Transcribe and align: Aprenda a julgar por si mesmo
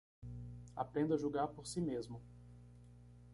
Aprenda 0.75 1.13
a 1.13 1.17
julgar 1.19 1.49
por 1.49 1.67
si 1.67 1.79
mesmo 1.79 2.23